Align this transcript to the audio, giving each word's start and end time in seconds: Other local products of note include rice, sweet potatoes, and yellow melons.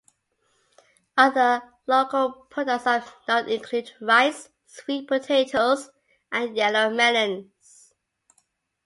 Other 1.15 1.61
local 1.85 2.47
products 2.49 2.87
of 2.87 3.13
note 3.27 3.47
include 3.49 3.91
rice, 4.01 4.49
sweet 4.65 5.07
potatoes, 5.07 5.91
and 6.31 6.57
yellow 6.57 6.89
melons. 6.89 7.93